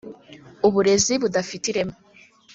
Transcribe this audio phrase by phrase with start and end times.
[0.67, 1.95] uburezi budafite ireme